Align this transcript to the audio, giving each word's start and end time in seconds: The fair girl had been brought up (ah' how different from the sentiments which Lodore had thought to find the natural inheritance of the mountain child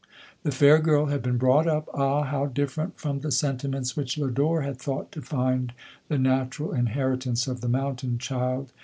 The 0.41 0.49
fair 0.49 0.79
girl 0.79 1.05
had 1.13 1.21
been 1.21 1.37
brought 1.37 1.67
up 1.67 1.87
(ah' 1.93 2.23
how 2.23 2.47
different 2.47 2.97
from 2.97 3.19
the 3.19 3.31
sentiments 3.31 3.95
which 3.95 4.17
Lodore 4.17 4.63
had 4.63 4.79
thought 4.79 5.11
to 5.11 5.21
find 5.21 5.73
the 6.07 6.17
natural 6.17 6.71
inheritance 6.73 7.45
of 7.45 7.61
the 7.61 7.69
mountain 7.69 8.17
child 8.17 8.73